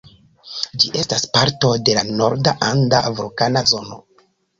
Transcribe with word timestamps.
Ĝi 0.83 0.87
estas 1.01 1.27
parto 1.35 1.69
de 1.89 1.95
la 1.97 2.03
Norda 2.21 2.53
Anda 2.69 3.03
Vulkana 3.21 3.63
Zono. 3.73 4.01